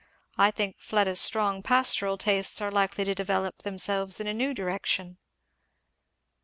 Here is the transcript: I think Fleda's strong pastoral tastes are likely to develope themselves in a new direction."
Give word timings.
I 0.35 0.49
think 0.49 0.77
Fleda's 0.79 1.21
strong 1.21 1.61
pastoral 1.61 2.17
tastes 2.17 2.59
are 2.59 2.71
likely 2.71 3.03
to 3.03 3.13
develope 3.13 3.59
themselves 3.59 4.19
in 4.19 4.25
a 4.25 4.33
new 4.33 4.51
direction." 4.51 5.19